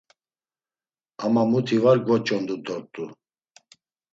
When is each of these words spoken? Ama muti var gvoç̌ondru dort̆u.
Ama 1.23 1.41
muti 1.49 1.77
var 1.83 1.97
gvoç̌ondru 2.05 2.57
dort̆u. 2.65 3.03